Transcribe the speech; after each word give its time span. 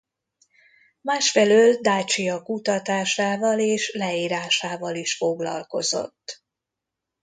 Másfelől 1.01 1.73
Dácia 1.81 2.41
kutatásával 2.41 3.59
és 3.59 3.93
leírásával 3.93 4.95
is 4.95 5.15
foglalkozott. 5.17 6.43